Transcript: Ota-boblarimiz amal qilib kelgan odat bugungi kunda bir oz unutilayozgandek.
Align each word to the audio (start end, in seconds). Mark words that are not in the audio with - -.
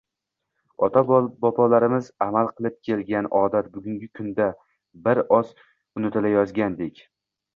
Ota-boblarimiz 0.85 2.07
amal 2.27 2.49
qilib 2.61 2.79
kelgan 2.89 3.29
odat 3.41 3.69
bugungi 3.75 4.09
kunda 4.21 4.49
bir 5.09 5.23
oz 5.39 5.47
unutilayozgandek. 6.01 7.07